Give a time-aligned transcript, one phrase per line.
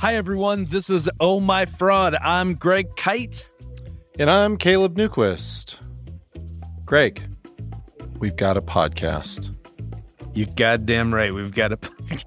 [0.00, 0.64] Hi, everyone.
[0.66, 2.14] This is Oh My Fraud.
[2.14, 3.44] I'm Greg Kyte.
[4.18, 5.76] And I'm Caleb Newquist.
[6.84, 7.20] Greg,
[8.18, 9.54] we've got a podcast.
[10.34, 11.32] You goddamn right.
[11.34, 11.76] We've got a.
[11.98, 12.24] Podcast.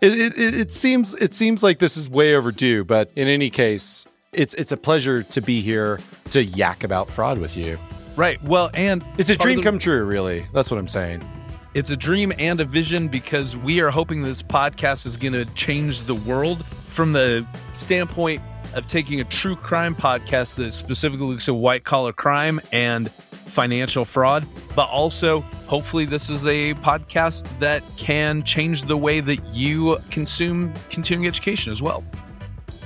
[0.00, 4.06] It, it, it seems it seems like this is way overdue, but in any case,
[4.32, 5.98] it's it's a pleasure to be here
[6.30, 7.76] to yak about fraud with you.
[8.14, 8.40] Right.
[8.44, 10.46] Well, and It's a dream the- come true, really.
[10.52, 11.28] That's what I'm saying.
[11.74, 15.44] It's a dream and a vision because we are hoping this podcast is going to
[15.54, 18.40] change the world from the standpoint
[18.72, 24.06] of taking a true crime podcast that specifically looks at white collar crime and financial
[24.06, 29.98] fraud, but also hopefully this is a podcast that can change the way that you
[30.10, 32.02] consume continuing education as well.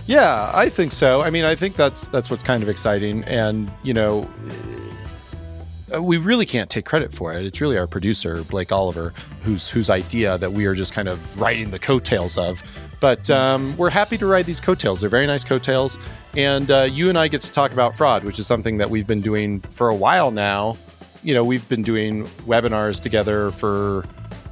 [0.07, 1.21] Yeah, I think so.
[1.21, 4.29] I mean, I think that's that's what's kind of exciting, and you know,
[6.01, 7.45] we really can't take credit for it.
[7.45, 11.41] It's really our producer Blake Oliver, whose whose idea that we are just kind of
[11.41, 12.63] riding the coattails of.
[13.01, 15.01] But um, we're happy to ride these coattails.
[15.01, 15.99] They're very nice coattails,
[16.37, 19.07] and uh, you and I get to talk about fraud, which is something that we've
[19.07, 20.77] been doing for a while now.
[21.25, 24.05] You know, we've been doing webinars together for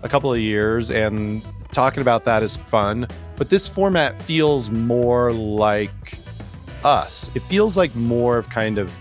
[0.03, 3.07] a couple of years, and talking about that is fun.
[3.37, 6.19] But this format feels more like
[6.85, 7.31] us.
[7.35, 8.93] It feels like more of kind of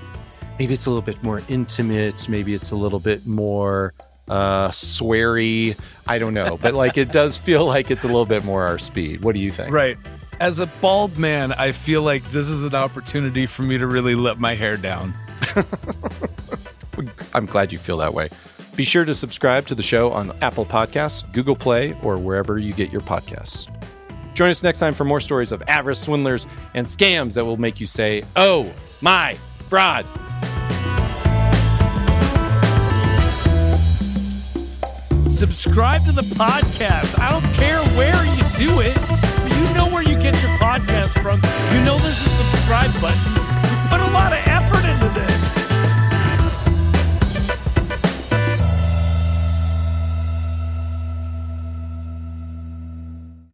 [0.60, 3.94] maybe it's a little bit more intimate, maybe it's a little bit more
[4.28, 5.80] uh sweary.
[6.06, 6.58] I don't know.
[6.62, 9.24] But like it does feel like it's a little bit more our speed.
[9.24, 9.72] What do you think?
[9.72, 9.98] Right.
[10.40, 14.16] As a bald man, I feel like this is an opportunity for me to really
[14.16, 15.14] let my hair down.
[17.34, 18.30] I'm glad you feel that way.
[18.76, 22.74] Be sure to subscribe to the show on Apple Podcasts, Google Play, or wherever you
[22.74, 23.68] get your podcasts.
[24.34, 27.82] Join us next time for more stories of avarice swindlers and scams that will make
[27.82, 28.72] you say, "Oh
[29.02, 29.38] my
[29.68, 30.06] fraud."
[35.40, 37.18] Subscribe to the podcast.
[37.18, 38.94] I don't care where you do it.
[39.08, 41.42] but You know where you get your podcast from.
[41.73, 43.49] You know there's a subscribe button.